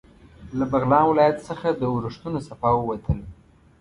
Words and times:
له 0.57 0.65
بغلان 0.71 1.03
ولایت 1.07 1.37
څخه 1.49 1.67
د 1.73 1.81
اورښتونو 1.93 2.37
څپه 2.47 2.69
ووتل. 2.75 3.19